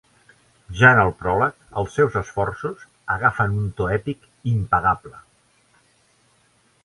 Ja 0.77 0.89
en 0.95 1.01
el 1.01 1.11
pròleg 1.17 1.57
els 1.81 1.91
seus 1.97 2.15
esforços 2.21 2.87
agafen 3.15 3.53
un 3.63 3.69
to 3.81 3.89
èpic 3.97 4.25
impagable. 4.53 5.15